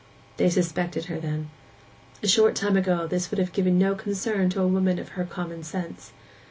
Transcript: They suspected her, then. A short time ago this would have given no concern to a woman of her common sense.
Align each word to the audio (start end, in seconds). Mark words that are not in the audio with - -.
They 0.37 0.49
suspected 0.49 1.05
her, 1.05 1.19
then. 1.19 1.51
A 2.23 2.27
short 2.27 2.55
time 2.55 2.75
ago 2.75 3.05
this 3.05 3.29
would 3.29 3.37
have 3.37 3.53
given 3.53 3.77
no 3.77 3.93
concern 3.93 4.49
to 4.49 4.61
a 4.63 4.67
woman 4.67 4.97
of 4.97 5.09
her 5.09 5.25
common 5.25 5.61
sense. 5.61 6.11